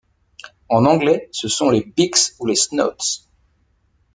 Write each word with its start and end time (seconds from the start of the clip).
En 0.69 0.85
anglais 0.85 1.29
ce 1.31 1.47
sont 1.47 1.69
les 1.69 1.83
Beaks 1.95 2.33
ou 2.39 2.47
les 2.47 2.55
Snouts. 2.55 3.27